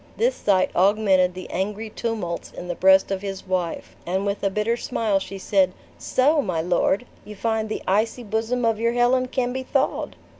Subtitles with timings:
[0.17, 4.49] This sight augmented the angry tumults in the breast of his wife; and with a
[4.49, 9.27] bitter smile she said, "So, my lord, you find the icy bosom of your Helen
[9.27, 10.15] can be thawed!"